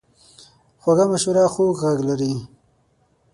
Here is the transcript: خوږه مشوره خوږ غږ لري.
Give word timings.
خوږه 0.81 1.05
مشوره 1.11 1.43
خوږ 1.53 1.73
غږ 1.83 1.99
لري. 2.09 2.33